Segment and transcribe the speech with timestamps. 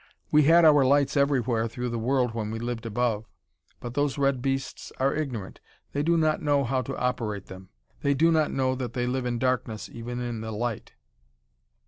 [0.31, 3.29] We had our lights everywhere through the world when we lived above,
[3.79, 5.59] but those red beasts are ignorant;
[5.91, 7.69] they do not know how to operate them;
[8.01, 10.93] they do not know that they live in darkness even in the light."